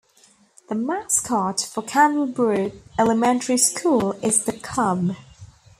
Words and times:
The 0.67 0.73
mascot 0.73 1.61
for 1.61 1.83
Candlebrook 1.83 2.73
Elementary 2.97 3.57
school 3.57 4.13
is 4.23 4.45
the 4.45 4.53
Cub. 4.53 5.15